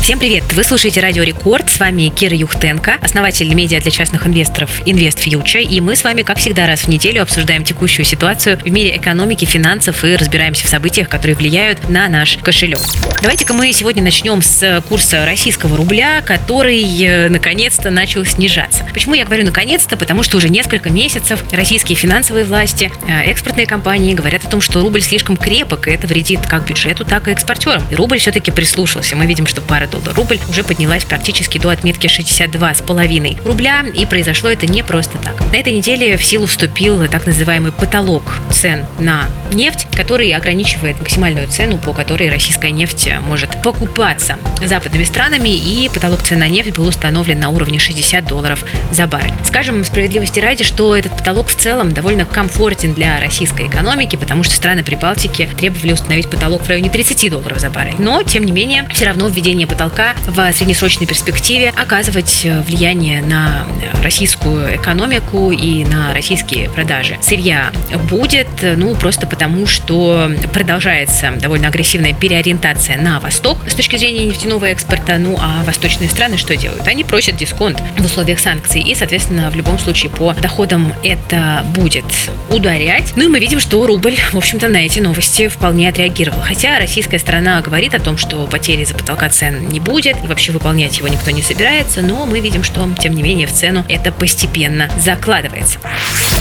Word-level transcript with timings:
Всем 0.00 0.18
привет! 0.18 0.44
Вы 0.54 0.64
слушаете 0.64 1.00
Радио 1.00 1.22
Рекорд. 1.22 1.68
С 1.68 1.78
вами 1.78 2.08
Кира 2.08 2.34
Юхтенко, 2.34 2.96
основатель 3.02 3.52
медиа 3.52 3.80
для 3.80 3.90
частных 3.90 4.26
инвесторов 4.26 4.80
Invest 4.86 5.18
Future. 5.18 5.62
И 5.62 5.82
мы 5.82 5.96
с 5.96 6.04
вами, 6.04 6.22
как 6.22 6.38
всегда, 6.38 6.66
раз 6.66 6.82
в 6.82 6.88
неделю 6.88 7.20
обсуждаем 7.20 7.62
текущую 7.62 8.06
ситуацию 8.06 8.58
в 8.58 8.70
мире 8.70 8.96
экономики, 8.96 9.44
финансов 9.44 10.04
и 10.04 10.16
разбираемся 10.16 10.66
в 10.66 10.68
событиях, 10.70 11.10
которые 11.10 11.36
влияют 11.36 11.90
на 11.90 12.08
наш 12.08 12.38
кошелек. 12.38 12.80
Давайте-ка 13.20 13.52
мы 13.52 13.72
сегодня 13.72 14.02
начнем 14.02 14.40
с 14.40 14.82
курса 14.88 15.26
российского 15.26 15.76
рубля, 15.76 16.22
который 16.22 16.82
э, 17.04 17.28
наконец-то 17.28 17.90
начал 17.90 18.24
снижаться. 18.24 18.86
Почему 18.94 19.14
я 19.14 19.24
говорю 19.24 19.44
наконец-то? 19.44 19.96
Потому 19.96 20.22
что 20.22 20.36
уже 20.36 20.48
несколько 20.48 20.88
месяцев 20.88 21.42
российские 21.52 21.96
финансовые 21.96 22.44
власти, 22.44 22.92
э, 23.08 23.24
экспортные 23.24 23.66
компании 23.66 24.14
говорят 24.14 24.44
о 24.44 24.48
том, 24.48 24.60
что 24.60 24.80
рубль 24.80 25.02
слишком 25.02 25.36
крепок, 25.36 25.88
и 25.88 25.90
это 25.90 26.06
вредит 26.06 26.46
как 26.46 26.66
бюджету, 26.66 27.04
так 27.04 27.28
и 27.28 27.32
экспортерам. 27.32 27.82
И 27.90 27.96
рубль 27.96 28.20
все-таки 28.20 28.52
прислушался. 28.52 29.16
Мы 29.16 29.26
видим, 29.26 29.46
что 29.46 29.60
пара 29.60 29.87
доллар-рубль 29.88 30.38
уже 30.48 30.64
поднялась 30.64 31.04
практически 31.04 31.58
до 31.58 31.70
отметки 31.70 32.06
62,5 32.06 33.46
рубля, 33.46 33.84
и 33.92 34.06
произошло 34.06 34.50
это 34.50 34.66
не 34.66 34.82
просто 34.82 35.18
так. 35.18 35.40
На 35.52 35.56
этой 35.56 35.72
неделе 35.72 36.16
в 36.16 36.24
силу 36.24 36.46
вступил 36.46 37.06
так 37.08 37.26
называемый 37.26 37.72
потолок 37.72 38.38
цен 38.50 38.86
на 38.98 39.26
нефть, 39.52 39.86
который 39.94 40.32
ограничивает 40.32 40.98
максимальную 40.98 41.48
цену, 41.48 41.78
по 41.78 41.92
которой 41.92 42.30
российская 42.30 42.70
нефть 42.70 43.08
может 43.26 43.62
покупаться 43.62 44.36
западными 44.64 45.04
странами, 45.04 45.48
и 45.48 45.88
потолок 45.88 46.22
цен 46.22 46.38
на 46.38 46.48
нефть 46.48 46.76
был 46.76 46.86
установлен 46.86 47.40
на 47.40 47.50
уровне 47.50 47.78
60 47.78 48.26
долларов 48.26 48.64
за 48.90 49.06
баррель. 49.06 49.32
Скажем 49.44 49.84
справедливости 49.84 50.40
ради, 50.40 50.64
что 50.64 50.96
этот 50.96 51.16
потолок 51.16 51.48
в 51.48 51.54
целом 51.56 51.92
довольно 51.92 52.24
комфортен 52.24 52.94
для 52.94 53.20
российской 53.20 53.66
экономики, 53.68 54.16
потому 54.16 54.42
что 54.42 54.54
страны 54.54 54.84
Прибалтики 54.84 55.48
требовали 55.58 55.92
установить 55.92 56.28
потолок 56.28 56.62
в 56.62 56.68
районе 56.68 56.90
30 56.90 57.30
долларов 57.30 57.58
за 57.58 57.70
баррель. 57.70 57.94
Но, 57.98 58.22
тем 58.22 58.44
не 58.44 58.52
менее, 58.52 58.86
все 58.92 59.06
равно 59.06 59.28
введение 59.28 59.66
потолка 59.66 60.14
в 60.26 60.52
среднесрочной 60.52 61.06
перспективе 61.06 61.72
оказывать 61.76 62.46
влияние 62.66 63.22
на 63.22 63.66
российскую 64.02 64.76
экономику 64.76 65.50
и 65.50 65.84
на 65.84 66.12
российские 66.14 66.70
продажи 66.70 67.16
сырья 67.22 67.72
будет, 68.10 68.48
ну, 68.62 68.94
просто 68.94 69.26
потому, 69.26 69.37
что 69.68 70.30
продолжается 70.52 71.32
довольно 71.40 71.68
агрессивная 71.68 72.14
переориентация 72.14 72.96
на 72.96 73.20
восток 73.20 73.58
с 73.68 73.74
точки 73.74 73.96
зрения 73.96 74.26
нефтяного 74.26 74.66
экспорта. 74.66 75.18
Ну, 75.18 75.36
а 75.40 75.62
восточные 75.64 76.08
страны 76.08 76.36
что 76.36 76.56
делают? 76.56 76.86
Они 76.86 77.04
просят 77.04 77.36
дисконт 77.36 77.80
в 77.96 78.04
условиях 78.04 78.40
санкций, 78.40 78.80
и, 78.80 78.94
соответственно, 78.94 79.50
в 79.50 79.56
любом 79.56 79.78
случае 79.78 80.10
по 80.10 80.32
доходам 80.32 80.92
это 81.04 81.64
будет 81.74 82.04
ударять. 82.50 83.12
Ну 83.16 83.24
и 83.24 83.28
мы 83.28 83.38
видим, 83.38 83.60
что 83.60 83.86
рубль, 83.86 84.16
в 84.32 84.36
общем-то, 84.36 84.68
на 84.68 84.78
эти 84.78 85.00
новости 85.00 85.48
вполне 85.48 85.88
отреагировал. 85.88 86.40
Хотя 86.40 86.78
российская 86.78 87.18
сторона 87.18 87.60
говорит 87.60 87.94
о 87.94 88.00
том, 88.00 88.16
что 88.16 88.46
потери 88.46 88.84
за 88.84 88.94
потолка 88.94 89.28
цен 89.28 89.68
не 89.68 89.80
будет, 89.80 90.16
и 90.24 90.26
вообще 90.26 90.52
выполнять 90.52 90.98
его 90.98 91.08
никто 91.08 91.30
не 91.30 91.42
собирается, 91.42 92.02
но 92.02 92.26
мы 92.26 92.40
видим, 92.40 92.64
что, 92.64 92.88
тем 93.00 93.14
не 93.14 93.22
менее, 93.22 93.46
в 93.46 93.52
цену 93.52 93.84
это 93.88 94.12
постепенно 94.12 94.90
закладывается. 94.98 95.78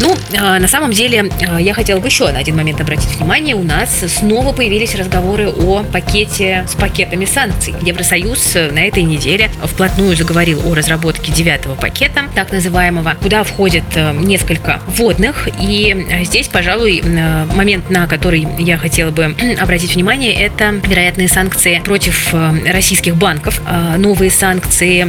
Ну, 0.00 0.16
а, 0.38 0.58
на 0.58 0.68
самом 0.68 0.92
деле, 0.92 1.30
а, 1.48 1.60
я 1.60 1.74
хотела 1.74 2.00
бы 2.00 2.08
еще 2.08 2.30
на 2.30 2.38
один 2.38 2.56
момент 2.56 2.80
обратить 2.84 3.16
внимание. 3.16 3.56
У 3.56 3.62
нас 3.62 4.04
снова 4.06 4.52
появились 4.52 4.94
разговоры 4.94 5.48
о 5.48 5.82
пакете 5.84 6.66
с 6.68 6.74
пакетами 6.74 7.24
санкций. 7.24 7.74
Евросоюз 7.80 8.54
на 8.72 8.86
этой 8.86 9.02
неделе 9.02 9.50
вплотную 9.62 10.14
заговорил 10.16 10.60
о 10.70 10.74
разработке 10.74 11.32
девятого 11.32 11.74
пакета, 11.76 12.24
так 12.34 12.52
называемого, 12.52 13.16
куда 13.22 13.42
входит 13.42 13.84
а, 13.96 14.12
несколько 14.12 14.80
вводных. 14.86 15.48
И 15.58 16.06
здесь, 16.24 16.48
пожалуй, 16.48 17.02
момент, 17.54 17.88
на 17.88 18.06
который 18.06 18.46
я 18.58 18.76
хотела 18.76 19.10
бы 19.10 19.34
обратить 19.58 19.94
внимание, 19.94 20.34
это 20.34 20.74
вероятные 20.84 21.28
санкции 21.28 21.80
против 21.82 22.34
российских 22.66 23.16
банков. 23.16 23.62
Новые 23.96 24.30
санкции, 24.30 25.06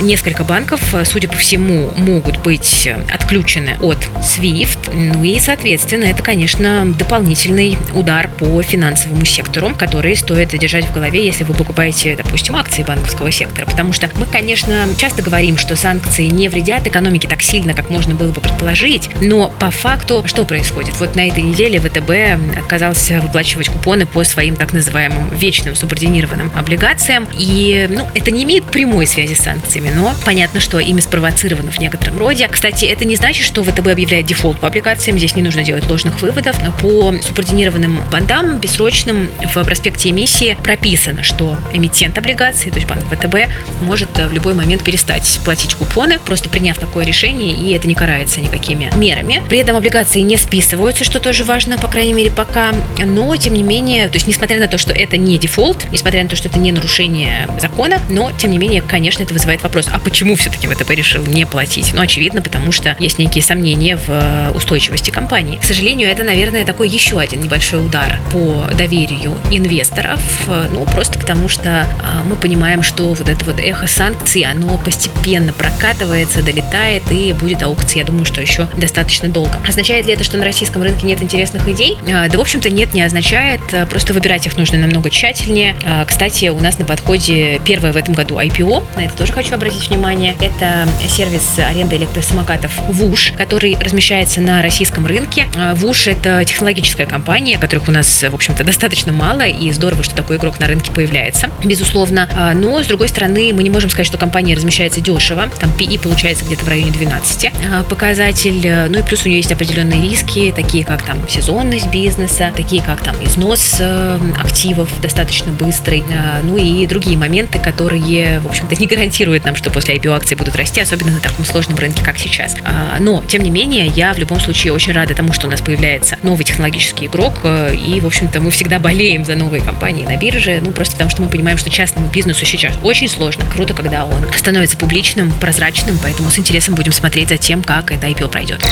несколько 0.00 0.44
банков, 0.44 0.80
судя 1.04 1.28
по 1.28 1.36
всему, 1.36 1.90
могут 1.98 2.38
быть 2.38 2.88
отключены 3.12 3.76
от 3.82 3.98
SWIFT. 4.22 4.94
Ну 4.94 5.22
и, 5.22 5.38
соответственно, 5.38 6.04
это, 6.04 6.22
конечно, 6.22 6.94
дополнительный 7.02 7.76
удар 7.94 8.28
по 8.38 8.62
финансовому 8.62 9.24
сектору, 9.24 9.74
который 9.76 10.14
стоит 10.16 10.50
держать 10.50 10.84
в 10.84 10.92
голове, 10.92 11.26
если 11.26 11.42
вы 11.42 11.52
покупаете, 11.52 12.14
допустим, 12.14 12.54
акции 12.54 12.84
банковского 12.84 13.32
сектора. 13.32 13.66
Потому 13.66 13.92
что 13.92 14.08
мы, 14.14 14.26
конечно, 14.26 14.86
часто 14.96 15.20
говорим, 15.20 15.58
что 15.58 15.74
санкции 15.74 16.26
не 16.26 16.48
вредят 16.48 16.86
экономике 16.86 17.26
так 17.26 17.42
сильно, 17.42 17.74
как 17.74 17.90
можно 17.90 18.14
было 18.14 18.30
бы 18.30 18.40
предположить, 18.40 19.10
но 19.20 19.48
по 19.48 19.72
факту 19.72 20.22
что 20.26 20.44
происходит? 20.44 20.94
Вот 21.00 21.16
на 21.16 21.26
этой 21.26 21.42
неделе 21.42 21.80
ВТБ 21.80 22.58
отказался 22.58 23.20
выплачивать 23.20 23.68
купоны 23.68 24.06
по 24.06 24.22
своим 24.22 24.54
так 24.54 24.72
называемым 24.72 25.28
вечным 25.30 25.74
субординированным 25.74 26.52
облигациям, 26.54 27.26
и 27.36 27.88
ну, 27.90 28.06
это 28.14 28.30
не 28.30 28.44
имеет 28.44 28.64
прямой 28.64 29.08
связи 29.08 29.34
с 29.34 29.40
санкциями, 29.40 29.90
но 29.94 30.14
понятно, 30.24 30.60
что 30.60 30.78
ими 30.78 31.00
спровоцировано 31.00 31.72
в 31.72 31.80
некотором 31.80 32.18
роде. 32.18 32.46
Кстати, 32.46 32.84
это 32.84 33.04
не 33.04 33.16
значит, 33.16 33.44
что 33.44 33.64
ВТБ 33.64 33.88
объявляет 33.88 34.26
дефолт 34.26 34.60
по 34.60 34.68
облигациям. 34.68 35.18
Здесь 35.18 35.34
не 35.34 35.42
нужно 35.42 35.64
делать 35.64 35.88
ложных 35.90 36.22
выводов. 36.22 36.56
По 36.80 36.91
субординированным 37.22 38.00
бандам 38.10 38.58
бессрочным 38.58 39.30
в 39.54 39.64
проспекте 39.64 40.10
эмиссии 40.10 40.56
прописано, 40.62 41.22
что 41.22 41.56
эмитент 41.72 42.16
облигаций, 42.18 42.70
то 42.70 42.78
есть 42.78 42.88
банк 42.88 43.04
ВТБ, 43.06 43.50
может 43.82 44.10
в 44.16 44.32
любой 44.32 44.54
момент 44.54 44.84
перестать 44.84 45.40
платить 45.44 45.74
купоны, 45.74 46.18
просто 46.18 46.48
приняв 46.48 46.78
такое 46.78 47.04
решение, 47.04 47.54
и 47.54 47.72
это 47.72 47.88
не 47.88 47.94
карается 47.94 48.40
никакими 48.40 48.90
мерами. 48.96 49.42
При 49.48 49.58
этом 49.58 49.76
облигации 49.76 50.20
не 50.20 50.36
списываются, 50.36 51.04
что 51.04 51.20
тоже 51.20 51.44
важно, 51.44 51.78
по 51.78 51.88
крайней 51.88 52.12
мере, 52.12 52.30
пока. 52.30 52.72
Но, 52.98 53.34
тем 53.36 53.54
не 53.54 53.62
менее, 53.62 54.08
то 54.08 54.14
есть, 54.14 54.26
несмотря 54.26 54.58
на 54.58 54.68
то, 54.68 54.78
что 54.78 54.92
это 54.92 55.16
не 55.16 55.38
дефолт, 55.38 55.86
несмотря 55.90 56.22
на 56.22 56.28
то, 56.28 56.36
что 56.36 56.48
это 56.48 56.58
не 56.58 56.72
нарушение 56.72 56.92
нарушение 56.92 57.48
закона, 57.60 58.00
но, 58.08 58.30
тем 58.32 58.50
не 58.50 58.58
менее, 58.58 58.82
конечно, 58.82 59.22
это 59.22 59.32
вызывает 59.32 59.62
вопрос, 59.62 59.88
а 59.92 59.98
почему 59.98 60.36
все-таки 60.36 60.66
ВТБ 60.66 60.90
решил 60.90 61.24
не 61.24 61.46
платить? 61.46 61.92
Ну, 61.94 62.00
очевидно, 62.02 62.42
потому 62.42 62.72
что 62.72 62.96
есть 62.98 63.18
некие 63.18 63.42
сомнения 63.42 63.96
в 63.96 64.08
э, 64.08 64.50
устойчивости 64.54 65.10
компании. 65.10 65.58
К 65.58 65.64
сожалению, 65.64 66.08
это, 66.08 66.24
наверное, 66.24 66.64
такой 66.64 66.81
еще 66.84 67.18
один 67.18 67.40
небольшой 67.40 67.84
удар 67.84 68.18
по 68.30 68.66
доверию 68.74 69.36
инвесторов, 69.50 70.20
э, 70.48 70.68
ну, 70.72 70.84
просто 70.84 71.18
потому 71.18 71.48
что 71.48 71.86
а, 72.02 72.22
мы 72.24 72.36
понимаем, 72.36 72.82
что 72.82 73.12
вот 73.14 73.28
это 73.28 73.44
вот 73.44 73.58
эхо 73.58 73.86
санкций, 73.86 74.42
оно 74.42 74.78
постепенно 74.78 75.52
прокатывается, 75.52 76.42
долетает 76.42 77.02
и 77.10 77.32
будет 77.32 77.62
аукция, 77.62 78.00
я 78.00 78.04
думаю, 78.04 78.24
что 78.24 78.40
еще 78.40 78.68
достаточно 78.76 79.28
долго. 79.28 79.58
Означает 79.66 80.06
ли 80.06 80.12
это, 80.14 80.24
что 80.24 80.36
на 80.38 80.44
российском 80.44 80.82
рынке 80.82 81.06
нет 81.06 81.22
интересных 81.22 81.66
идей? 81.68 81.98
Э, 82.06 82.28
да, 82.28 82.38
в 82.38 82.40
общем-то, 82.40 82.70
нет, 82.70 82.94
не 82.94 83.02
означает. 83.02 83.60
Просто 83.88 84.12
выбирать 84.12 84.46
их 84.46 84.56
нужно 84.56 84.78
намного 84.78 85.10
тщательнее. 85.10 85.74
Кстати, 86.06 86.46
у 86.46 86.60
нас 86.60 86.78
на 86.78 86.84
подходе 86.84 87.12
ходе 87.12 87.60
первое 87.64 87.92
в 87.92 87.96
этом 87.96 88.14
году 88.14 88.38
IPO, 88.38 88.84
на 88.96 89.04
это 89.04 89.14
тоже 89.14 89.32
хочу 89.32 89.54
обратить 89.54 89.88
внимание. 89.88 90.34
Это 90.40 90.88
сервис 91.08 91.58
аренды 91.58 91.96
электросамокатов 91.96 92.72
ВУШ, 92.88 93.34
который 93.36 93.76
размещается 93.78 94.40
на 94.40 94.62
российском 94.62 95.06
рынке. 95.06 95.46
ВУШ– 95.74 96.06
это 96.08 96.44
технологическая 96.72 97.06
компания, 97.06 97.58
которых 97.58 97.88
у 97.88 97.92
нас, 97.92 98.22
в 98.22 98.34
общем-то, 98.34 98.64
достаточно 98.64 99.12
мало, 99.12 99.42
и 99.42 99.70
здорово, 99.72 100.02
что 100.02 100.14
такой 100.14 100.36
игрок 100.36 100.58
на 100.58 100.66
рынке 100.66 100.90
появляется, 100.90 101.50
безусловно. 101.62 102.28
А, 102.34 102.54
но, 102.54 102.82
с 102.82 102.86
другой 102.86 103.08
стороны, 103.08 103.52
мы 103.52 103.62
не 103.62 103.70
можем 103.70 103.90
сказать, 103.90 104.06
что 104.06 104.16
компания 104.16 104.54
размещается 104.54 105.00
дешево. 105.00 105.48
Там 105.60 105.70
PI 105.70 106.00
получается 106.00 106.44
где-то 106.44 106.64
в 106.64 106.68
районе 106.68 106.90
12 106.92 107.52
а, 107.70 107.82
показатель. 107.84 108.88
Ну 108.88 108.98
и 108.98 109.02
плюс 109.02 109.24
у 109.24 109.28
нее 109.28 109.38
есть 109.38 109.52
определенные 109.52 110.00
риски, 110.02 110.52
такие 110.54 110.84
как 110.84 111.02
там 111.02 111.28
сезонность 111.28 111.88
бизнеса, 111.88 112.52
такие 112.56 112.82
как 112.82 113.02
там 113.02 113.16
износ 113.22 113.76
э, 113.78 114.18
активов 114.42 114.88
достаточно 115.00 115.52
быстрый, 115.52 116.02
ну 116.42 116.56
и 116.56 116.86
другие 116.86 117.16
моменты, 117.18 117.58
которые, 117.58 118.40
в 118.40 118.46
общем-то, 118.46 118.74
не 118.76 118.86
гарантируют 118.86 119.44
нам, 119.44 119.56
что 119.56 119.70
после 119.70 119.96
IPO 119.96 120.14
акции 120.16 120.34
будут 120.34 120.56
расти, 120.56 120.80
особенно 120.80 121.12
на 121.12 121.20
таком 121.20 121.44
сложном 121.44 121.76
рынке, 121.78 122.02
как 122.04 122.18
сейчас. 122.18 122.56
А, 122.64 122.96
но, 122.98 123.22
тем 123.26 123.42
не 123.42 123.50
менее, 123.50 123.86
я 123.86 124.12
в 124.14 124.18
любом 124.18 124.40
случае 124.40 124.72
очень 124.72 124.92
рада 124.92 125.14
тому, 125.14 125.32
что 125.32 125.46
у 125.46 125.50
нас 125.50 125.60
появляется 125.60 126.16
новый 126.22 126.44
технологический 126.62 127.06
игрок, 127.06 127.34
э, 127.42 127.74
и, 127.74 128.00
в 128.00 128.06
общем-то, 128.06 128.40
мы 128.40 128.52
всегда 128.52 128.78
болеем 128.78 129.24
за 129.24 129.34
новые 129.34 129.62
компании 129.62 130.04
на 130.04 130.16
бирже, 130.16 130.60
ну, 130.62 130.70
просто 130.70 130.92
потому 130.92 131.10
что 131.10 131.22
мы 131.22 131.28
понимаем, 131.28 131.58
что 131.58 131.70
частному 131.70 132.08
бизнесу 132.08 132.46
сейчас 132.46 132.74
очень 132.84 133.08
сложно. 133.08 133.44
Круто, 133.52 133.74
когда 133.74 134.04
он 134.04 134.32
становится 134.36 134.76
публичным, 134.76 135.32
прозрачным, 135.32 135.98
поэтому 136.00 136.30
с 136.30 136.38
интересом 136.38 136.76
будем 136.76 136.92
смотреть 136.92 137.30
за 137.30 137.36
тем, 137.36 137.64
как 137.64 137.90
это 137.90 138.06
IPO 138.06 138.28
пройдет. 138.28 138.64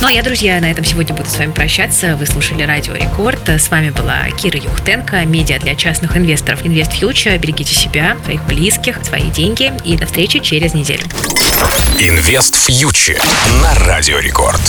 Ну, 0.00 0.06
а 0.06 0.12
я, 0.12 0.22
друзья, 0.22 0.60
на 0.60 0.70
этом 0.70 0.84
сегодня 0.84 1.12
буду 1.16 1.28
с 1.28 1.36
вами 1.36 1.50
прощаться. 1.50 2.14
Вы 2.14 2.26
слушали 2.26 2.62
Радио 2.62 2.94
Рекорд. 2.94 3.48
С 3.48 3.68
вами 3.68 3.90
была 3.90 4.30
Кира 4.30 4.58
Юхтенко, 4.58 5.24
медиа 5.24 5.58
для 5.58 5.74
частных 5.74 6.16
инвесторов 6.16 6.62
Invest 6.62 7.00
Future 7.00 7.36
берегите 7.38 7.74
себя, 7.74 8.16
своих 8.24 8.44
близких, 8.44 9.00
свои 9.04 9.28
деньги 9.30 9.72
и 9.84 9.96
до 9.96 10.06
встречи 10.06 10.38
через 10.38 10.74
неделю. 10.74 11.02
Инвест 11.98 12.54
фьючер 12.54 13.20
на 13.60 13.74
Радио 13.86 14.20
Рекорд. 14.20 14.60